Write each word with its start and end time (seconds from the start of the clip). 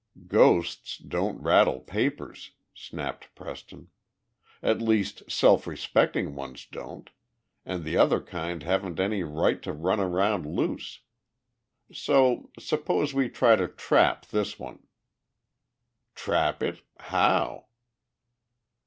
"Ghosts 0.27 0.97
don't 0.97 1.39
rattle 1.43 1.79
papers," 1.79 2.53
snapped 2.73 3.29
Preston. 3.35 3.89
"At 4.63 4.81
least 4.81 5.21
self 5.31 5.67
respecting 5.67 6.33
ones 6.33 6.65
don't, 6.65 7.11
and 7.67 7.83
the 7.83 7.97
other 7.97 8.19
kind 8.19 8.63
haven't 8.63 8.99
any 8.99 9.21
right 9.21 9.61
to 9.61 9.71
run 9.71 9.99
around 9.99 10.47
loose. 10.47 11.01
So 11.93 12.49
suppose 12.57 13.13
we 13.13 13.29
try 13.29 13.55
to 13.55 13.67
trap 13.67 14.25
this 14.25 14.57
one." 14.57 14.87
"Trap 16.15 16.63
it? 16.63 16.81
How?" 16.97 17.67